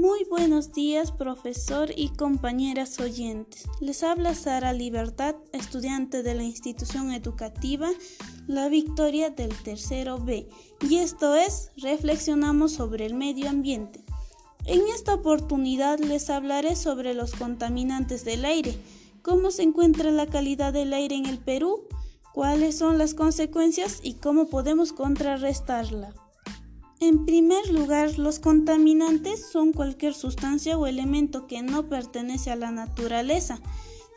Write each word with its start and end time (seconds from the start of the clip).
Muy 0.00 0.24
buenos 0.24 0.72
días, 0.72 1.12
profesor 1.12 1.90
y 1.94 2.08
compañeras 2.08 2.98
oyentes. 3.00 3.68
Les 3.80 4.02
habla 4.02 4.34
Sara 4.34 4.72
Libertad, 4.72 5.34
estudiante 5.52 6.22
de 6.22 6.34
la 6.34 6.42
institución 6.42 7.12
educativa 7.12 7.90
La 8.46 8.70
Victoria 8.70 9.28
del 9.28 9.50
tercero 9.62 10.18
B, 10.18 10.48
y 10.88 10.96
esto 10.96 11.34
es 11.34 11.70
Reflexionamos 11.76 12.72
sobre 12.72 13.04
el 13.04 13.12
medio 13.12 13.50
ambiente. 13.50 14.02
En 14.64 14.80
esta 14.88 15.12
oportunidad 15.12 15.98
les 15.98 16.30
hablaré 16.30 16.76
sobre 16.76 17.12
los 17.12 17.32
contaminantes 17.32 18.24
del 18.24 18.46
aire, 18.46 18.74
cómo 19.20 19.50
se 19.50 19.64
encuentra 19.64 20.10
la 20.10 20.24
calidad 20.24 20.72
del 20.72 20.94
aire 20.94 21.16
en 21.16 21.26
el 21.26 21.36
Perú, 21.40 21.82
cuáles 22.32 22.78
son 22.78 22.96
las 22.96 23.12
consecuencias 23.12 24.00
y 24.02 24.14
cómo 24.14 24.48
podemos 24.48 24.94
contrarrestarla. 24.94 26.14
En 27.00 27.24
primer 27.24 27.70
lugar, 27.70 28.18
los 28.18 28.40
contaminantes 28.40 29.46
son 29.50 29.72
cualquier 29.72 30.12
sustancia 30.12 30.76
o 30.76 30.86
elemento 30.86 31.46
que 31.46 31.62
no 31.62 31.88
pertenece 31.88 32.50
a 32.50 32.56
la 32.56 32.70
naturaleza. 32.70 33.58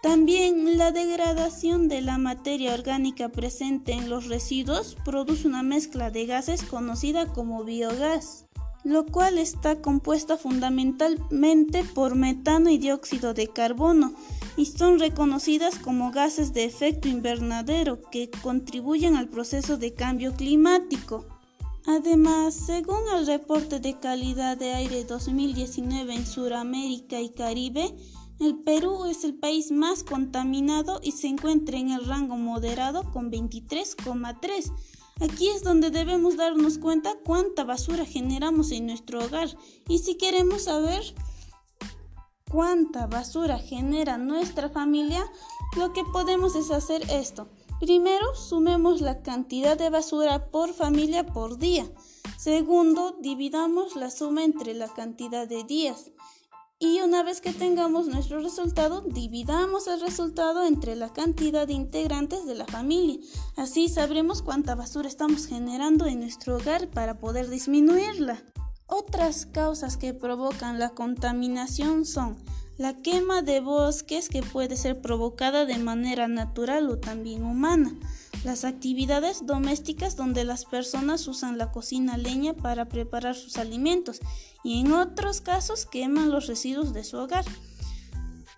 También 0.00 0.78
la 0.78 0.92
degradación 0.92 1.88
de 1.88 2.02
la 2.02 2.18
materia 2.18 2.72
orgánica 2.72 3.30
presente 3.30 3.92
en 3.92 4.08
los 4.08 4.28
residuos 4.28 4.96
produce 5.04 5.48
una 5.48 5.64
mezcla 5.64 6.12
de 6.12 6.26
gases 6.26 6.62
conocida 6.62 7.26
como 7.32 7.64
biogás, 7.64 8.46
lo 8.84 9.04
cual 9.06 9.38
está 9.38 9.82
compuesta 9.82 10.36
fundamentalmente 10.36 11.82
por 11.82 12.14
metano 12.14 12.70
y 12.70 12.78
dióxido 12.78 13.34
de 13.34 13.48
carbono 13.48 14.14
y 14.56 14.66
son 14.66 15.00
reconocidas 15.00 15.80
como 15.80 16.12
gases 16.12 16.52
de 16.52 16.64
efecto 16.64 17.08
invernadero 17.08 18.00
que 18.12 18.30
contribuyen 18.30 19.16
al 19.16 19.28
proceso 19.28 19.78
de 19.78 19.94
cambio 19.94 20.34
climático. 20.34 21.26
Además, 21.90 22.52
según 22.54 23.00
el 23.14 23.26
reporte 23.26 23.80
de 23.80 23.98
calidad 23.98 24.58
de 24.58 24.74
aire 24.74 25.04
2019 25.04 26.16
en 26.16 26.26
Sudamérica 26.26 27.18
y 27.18 27.30
Caribe, 27.30 27.96
el 28.40 28.58
Perú 28.58 29.06
es 29.06 29.24
el 29.24 29.34
país 29.34 29.70
más 29.70 30.02
contaminado 30.04 31.00
y 31.02 31.12
se 31.12 31.28
encuentra 31.28 31.78
en 31.78 31.88
el 31.88 32.04
rango 32.04 32.36
moderado 32.36 33.10
con 33.10 33.32
23,3. 33.32 34.70
Aquí 35.22 35.48
es 35.48 35.62
donde 35.62 35.90
debemos 35.90 36.36
darnos 36.36 36.76
cuenta 36.76 37.14
cuánta 37.24 37.64
basura 37.64 38.04
generamos 38.04 38.70
en 38.70 38.84
nuestro 38.84 39.24
hogar 39.24 39.48
y 39.88 40.00
si 40.00 40.16
queremos 40.18 40.64
saber 40.64 41.14
cuánta 42.50 43.06
basura 43.06 43.58
genera 43.58 44.18
nuestra 44.18 44.68
familia, 44.68 45.24
lo 45.74 45.94
que 45.94 46.04
podemos 46.12 46.54
es 46.54 46.70
hacer 46.70 47.10
esto. 47.10 47.48
Primero, 47.80 48.34
sumemos 48.34 49.00
la 49.00 49.22
cantidad 49.22 49.78
de 49.78 49.88
basura 49.88 50.50
por 50.50 50.74
familia 50.74 51.24
por 51.24 51.58
día. 51.58 51.86
Segundo, 52.36 53.16
dividamos 53.20 53.94
la 53.94 54.10
suma 54.10 54.42
entre 54.42 54.74
la 54.74 54.88
cantidad 54.88 55.46
de 55.46 55.62
días. 55.62 56.10
Y 56.80 57.00
una 57.00 57.22
vez 57.22 57.40
que 57.40 57.52
tengamos 57.52 58.06
nuestro 58.06 58.40
resultado, 58.40 59.00
dividamos 59.02 59.86
el 59.86 60.00
resultado 60.00 60.64
entre 60.64 60.96
la 60.96 61.12
cantidad 61.12 61.66
de 61.68 61.72
integrantes 61.72 62.46
de 62.46 62.56
la 62.56 62.66
familia. 62.66 63.18
Así 63.56 63.88
sabremos 63.88 64.42
cuánta 64.42 64.74
basura 64.74 65.08
estamos 65.08 65.46
generando 65.46 66.06
en 66.06 66.20
nuestro 66.20 66.56
hogar 66.56 66.88
para 66.88 67.18
poder 67.18 67.48
disminuirla. 67.48 68.42
Otras 68.86 69.46
causas 69.46 69.96
que 69.96 70.14
provocan 70.14 70.78
la 70.78 70.90
contaminación 70.90 72.04
son 72.04 72.36
la 72.78 72.94
quema 72.94 73.42
de 73.42 73.58
bosques 73.60 74.28
que 74.28 74.40
puede 74.40 74.76
ser 74.76 75.00
provocada 75.00 75.66
de 75.66 75.78
manera 75.78 76.28
natural 76.28 76.88
o 76.88 76.98
también 76.98 77.42
humana. 77.42 77.92
Las 78.44 78.64
actividades 78.64 79.44
domésticas 79.44 80.14
donde 80.14 80.44
las 80.44 80.64
personas 80.64 81.26
usan 81.26 81.58
la 81.58 81.72
cocina 81.72 82.16
leña 82.16 82.54
para 82.54 82.88
preparar 82.88 83.34
sus 83.34 83.58
alimentos 83.58 84.20
y 84.62 84.80
en 84.80 84.92
otros 84.92 85.40
casos 85.40 85.86
queman 85.86 86.30
los 86.30 86.46
residuos 86.46 86.92
de 86.92 87.02
su 87.02 87.18
hogar. 87.18 87.44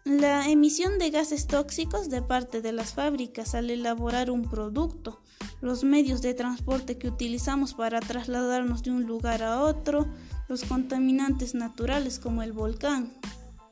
La 0.04 0.50
emisión 0.50 0.98
de 0.98 1.10
gases 1.10 1.46
tóxicos 1.46 2.10
de 2.10 2.20
parte 2.20 2.60
de 2.60 2.72
las 2.72 2.92
fábricas 2.92 3.54
al 3.54 3.70
elaborar 3.70 4.30
un 4.30 4.42
producto, 4.42 5.22
los 5.62 5.82
medios 5.82 6.20
de 6.20 6.34
transporte 6.34 6.98
que 6.98 7.08
utilizamos 7.08 7.72
para 7.72 8.00
trasladarnos 8.00 8.82
de 8.82 8.90
un 8.90 9.04
lugar 9.04 9.42
a 9.42 9.62
otro, 9.62 10.06
los 10.48 10.64
contaminantes 10.64 11.54
naturales 11.54 12.18
como 12.18 12.42
el 12.42 12.52
volcán, 12.52 13.12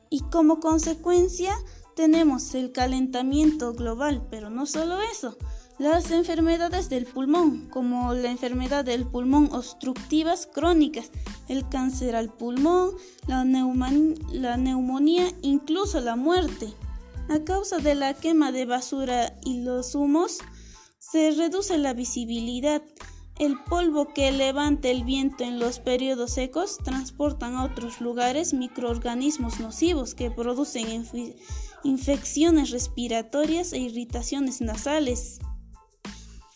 y 0.09 0.21
como 0.21 0.59
consecuencia 0.59 1.53
tenemos 1.95 2.55
el 2.55 2.71
calentamiento 2.71 3.73
global, 3.73 4.25
pero 4.29 4.49
no 4.49 4.65
solo 4.65 4.99
eso, 5.01 5.37
las 5.79 6.11
enfermedades 6.11 6.89
del 6.89 7.05
pulmón, 7.05 7.69
como 7.69 8.13
la 8.13 8.29
enfermedad 8.29 8.83
del 8.83 9.05
pulmón 9.05 9.49
obstructivas 9.53 10.45
crónicas, 10.45 11.09
el 11.47 11.67
cáncer 11.69 12.17
al 12.17 12.33
pulmón, 12.33 12.91
la, 13.27 13.45
neumonía, 14.57 15.27
incluso 15.41 16.01
la 16.01 16.17
muerte. 16.17 16.73
A 17.29 17.43
causa 17.45 17.77
de 17.77 17.95
la 17.95 18.13
quema 18.13 18.51
de 18.51 18.65
basura 18.65 19.37
y 19.45 19.61
los 19.61 19.95
humos, 19.95 20.39
se 20.99 21.31
reduce 21.31 21.77
la 21.77 21.93
visibilidad, 21.93 22.81
el 23.39 23.57
polvo 23.57 24.13
que 24.13 24.31
levanta 24.33 24.89
el 24.89 25.05
viento 25.05 25.45
en 25.45 25.59
los 25.59 25.79
periodos 25.79 26.31
secos 26.31 26.77
transportan 26.77 27.55
a 27.55 27.63
otros 27.63 28.01
lugares 28.01 28.53
microorganismos 28.53 29.61
nocivos 29.61 30.13
que 30.13 30.29
producen 30.29 31.07
infecciones 31.83 32.69
respiratorias 32.71 33.71
e 33.71 33.79
irritaciones 33.79 34.59
nasales. 34.59 35.39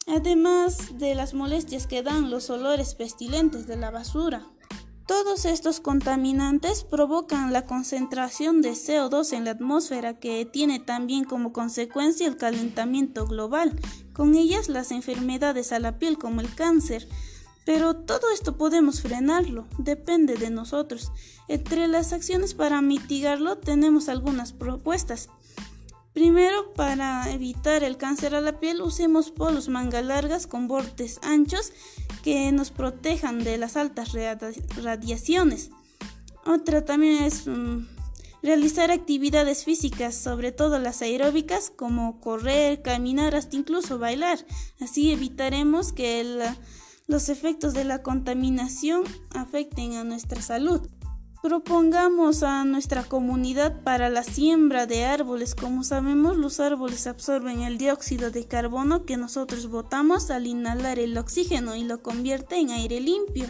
Además 0.08 0.98
de 1.00 1.16
las 1.16 1.34
molestias 1.34 1.88
que 1.88 2.04
dan 2.04 2.30
los 2.30 2.50
olores 2.50 2.96
pestilentes 2.96 3.66
de 3.66 3.78
la 3.78 3.90
basura. 3.90 4.46
Todos 5.06 5.44
estos 5.44 5.82
contaminantes 5.82 6.86
provocan 6.86 7.52
la 7.52 7.66
concentración 7.66 8.62
de 8.62 8.72
CO2 8.72 9.34
en 9.34 9.44
la 9.44 9.52
atmósfera 9.52 10.18
que 10.18 10.46
tiene 10.46 10.80
también 10.80 11.26
como 11.26 11.52
consecuencia 11.52 12.26
el 12.26 12.38
calentamiento 12.38 13.28
global, 13.28 13.78
con 14.14 14.36
ellas 14.36 14.70
las 14.70 14.92
enfermedades 14.92 15.74
a 15.74 15.80
la 15.80 16.00
piel 16.00 16.18
como 16.18 16.40
el 16.40 16.56
cáncer. 16.56 17.06
Pero 17.66 17.98
todo 17.98 18.32
esto 18.34 18.58
podemos 18.58 19.02
frenarlo, 19.02 19.66
depende 19.78 20.36
de 20.36 20.50
nosotros. 20.50 21.12
Entre 21.50 21.90
las 21.90 22.14
acciones 22.14 22.54
para 22.54 22.82
mitigarlo 22.82 23.58
tenemos 23.58 24.08
algunas 24.08 24.54
propuestas. 24.54 25.28
Primero, 26.14 26.74
para 26.74 27.32
evitar 27.32 27.84
el 27.84 27.98
cáncer 27.98 28.36
a 28.36 28.42
la 28.42 28.60
piel, 28.60 28.82
usemos 28.82 29.32
polos 29.32 29.68
manga 29.68 30.02
largas 30.04 30.46
con 30.46 30.68
bordes 30.68 31.20
anchos 31.24 31.74
que 32.24 32.52
nos 32.52 32.70
protejan 32.70 33.44
de 33.44 33.58
las 33.58 33.78
altas 33.78 34.12
radiaciones. 34.82 35.72
Otra 36.46 36.86
también 36.86 37.24
es 37.24 37.48
mm, 37.48 37.88
realizar 38.44 38.92
actividades 38.92 39.64
físicas, 39.64 40.14
sobre 40.14 40.52
todo 40.52 40.78
las 40.78 41.02
aeróbicas, 41.02 41.72
como 41.76 42.20
correr, 42.20 42.84
caminar, 42.84 43.34
hasta 43.34 43.56
incluso 43.56 43.98
bailar. 43.98 44.38
Así 44.80 45.12
evitaremos 45.12 45.94
que 45.94 46.40
los 47.08 47.30
efectos 47.30 47.74
de 47.74 47.86
la 47.86 48.04
contaminación 48.04 49.04
afecten 49.34 49.94
a 49.94 50.04
nuestra 50.04 50.44
salud. 50.44 50.88
Propongamos 51.44 52.42
a 52.42 52.64
nuestra 52.64 53.04
comunidad 53.04 53.82
para 53.84 54.10
la 54.10 54.24
siembra 54.24 54.86
de 54.86 55.04
árboles. 55.04 55.56
Como 55.56 55.84
sabemos, 55.84 56.38
los 56.38 56.62
árboles 56.62 57.06
absorben 57.06 57.64
el 57.64 57.78
dióxido 57.78 58.32
de 58.32 58.46
carbono 58.46 59.04
que 59.04 59.18
nosotros 59.18 59.68
botamos 59.68 60.32
al 60.32 60.48
inhalar 60.48 61.00
el 61.00 61.18
oxígeno 61.18 61.76
y 61.76 61.84
lo 61.84 62.02
convierte 62.02 62.56
en 62.60 62.70
aire 62.70 63.02
limpio. 63.02 63.46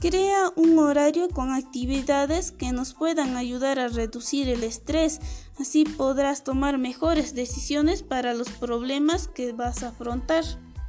Crea 0.00 0.50
un 0.56 0.78
horario 0.78 1.28
con 1.28 1.52
actividades 1.52 2.52
que 2.52 2.72
nos 2.72 2.94
puedan 2.94 3.36
ayudar 3.36 3.80
a 3.80 3.88
reducir 3.88 4.48
el 4.48 4.64
estrés. 4.64 5.20
Así 5.60 5.84
podrás 5.84 6.42
tomar 6.42 6.78
mejores 6.78 7.34
decisiones 7.34 8.02
para 8.02 8.32
los 8.32 8.48
problemas 8.48 9.28
que 9.28 9.52
vas 9.52 9.82
a 9.82 9.88
afrontar. 9.88 10.44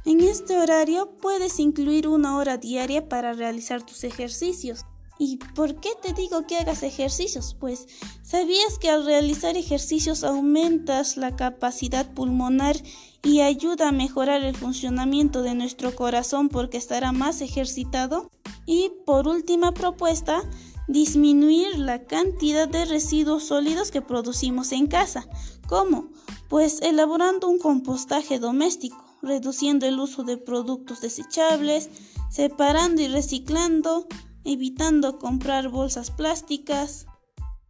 En 0.06 0.20
este 0.20 0.56
horario 0.56 1.10
puedes 1.20 1.60
incluir 1.60 2.08
una 2.08 2.38
hora 2.38 2.56
diaria 2.56 3.06
para 3.06 3.34
realizar 3.34 3.82
tus 3.82 4.02
ejercicios. 4.02 4.86
¿Y 5.18 5.38
por 5.54 5.80
qué 5.80 5.90
te 6.00 6.12
digo 6.12 6.46
que 6.46 6.56
hagas 6.56 6.84
ejercicios? 6.84 7.56
Pues 7.58 7.86
sabías 8.22 8.78
que 8.80 8.88
al 8.88 9.04
realizar 9.04 9.56
ejercicios 9.56 10.22
aumentas 10.22 11.16
la 11.16 11.34
capacidad 11.34 12.12
pulmonar 12.14 12.76
y 13.22 13.40
ayuda 13.40 13.88
a 13.88 13.92
mejorar 13.92 14.44
el 14.44 14.54
funcionamiento 14.54 15.42
de 15.42 15.54
nuestro 15.54 15.94
corazón 15.96 16.48
porque 16.48 16.78
estará 16.78 17.10
más 17.10 17.40
ejercitado. 17.40 18.30
Y 18.64 18.92
por 19.06 19.26
última 19.26 19.72
propuesta, 19.72 20.42
disminuir 20.86 21.78
la 21.78 22.04
cantidad 22.04 22.68
de 22.68 22.84
residuos 22.84 23.44
sólidos 23.44 23.90
que 23.90 24.02
producimos 24.02 24.72
en 24.72 24.86
casa. 24.86 25.26
¿Cómo? 25.66 26.08
Pues 26.48 26.80
elaborando 26.80 27.48
un 27.48 27.58
compostaje 27.58 28.38
doméstico, 28.38 29.04
reduciendo 29.20 29.86
el 29.86 29.98
uso 29.98 30.22
de 30.22 30.36
productos 30.36 31.00
desechables, 31.00 31.90
separando 32.30 33.02
y 33.02 33.08
reciclando, 33.08 34.06
evitando 34.44 35.18
comprar 35.18 35.68
bolsas 35.68 36.10
plásticas. 36.10 37.06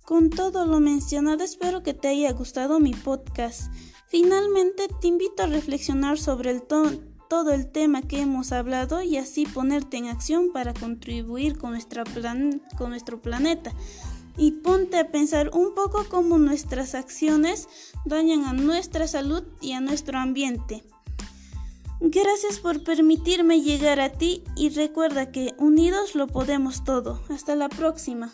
Con 0.05 0.31
todo 0.31 0.65
lo 0.65 0.81
mencionado, 0.81 1.44
espero 1.44 1.82
que 1.82 1.94
te 1.94 2.09
haya 2.09 2.32
gustado 2.32 2.81
mi 2.81 2.94
podcast. 2.94 3.73
Finalmente, 4.09 4.88
te 5.00 5.09
invito 5.09 5.43
a 5.43 5.47
reflexionar 5.47 6.19
sobre 6.19 6.61
todo 6.61 7.53
el 7.53 7.70
tema 7.70 8.03
que 8.03 8.20
hemos 8.23 8.53
hablado 8.53 9.03
y 9.03 9.19
así 9.19 9.44
ponerte 9.44 9.99
en 9.99 10.06
acción 10.06 10.50
para 10.53 10.73
contribuir 10.73 11.59
con, 11.59 11.73
nuestra 11.73 12.05
con 12.79 12.91
nuestro 12.91 13.21
planeta. 13.21 13.73
y 14.41 14.53
ponte 14.53 14.99
a 14.99 15.11
pensar 15.11 15.50
un 15.53 15.75
poco 15.75 16.06
cómo 16.09 16.38
nuestras 16.38 16.94
acciones 16.94 17.69
dañan 18.05 18.44
a 18.44 18.53
nuestra 18.53 19.09
salud 19.09 19.43
y 19.61 19.73
a 19.73 19.81
nuestro 19.81 20.19
ambiente. 20.19 20.85
Gracias 22.00 22.61
por 22.61 22.85
permitirme 22.85 23.61
llegar 23.61 23.99
a 23.99 24.12
ti 24.12 24.45
y 24.56 24.69
recuerda 24.71 25.33
que 25.33 25.55
unidos 25.59 26.15
lo 26.15 26.29
podemos 26.29 26.85
todo. 26.85 27.21
Hasta 27.29 27.56
la 27.56 27.69
próxima. 27.69 28.33